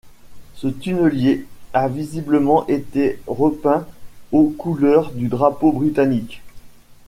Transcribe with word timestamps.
Ce 0.55 0.67
tunnelier 0.67 1.45
à 1.73 1.87
visiblement 1.87 2.65
été 2.65 3.21
repeint 3.27 3.85
aux 4.31 4.47
couleurs 4.49 5.11
du 5.11 5.27
drapeau 5.27 5.71
Britannique. 5.71 6.41